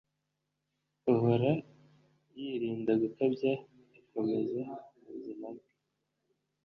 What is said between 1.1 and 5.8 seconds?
uhora yirinda gukabya, akomeza ubuzima bwe